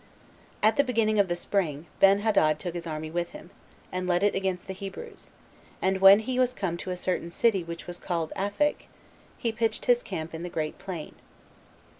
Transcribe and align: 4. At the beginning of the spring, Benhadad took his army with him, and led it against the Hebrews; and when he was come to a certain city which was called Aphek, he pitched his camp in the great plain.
4. 0.63 0.69
At 0.69 0.77
the 0.77 0.83
beginning 0.83 1.19
of 1.19 1.27
the 1.27 1.35
spring, 1.35 1.85
Benhadad 1.99 2.57
took 2.57 2.73
his 2.73 2.87
army 2.87 3.11
with 3.11 3.33
him, 3.33 3.51
and 3.91 4.07
led 4.07 4.23
it 4.23 4.33
against 4.33 4.65
the 4.65 4.73
Hebrews; 4.73 5.29
and 5.79 6.01
when 6.01 6.21
he 6.21 6.39
was 6.39 6.55
come 6.55 6.75
to 6.77 6.89
a 6.89 6.97
certain 6.97 7.29
city 7.29 7.63
which 7.63 7.85
was 7.85 7.99
called 7.99 8.33
Aphek, 8.35 8.87
he 9.37 9.51
pitched 9.51 9.85
his 9.85 10.01
camp 10.01 10.33
in 10.33 10.41
the 10.41 10.49
great 10.49 10.79
plain. 10.79 11.13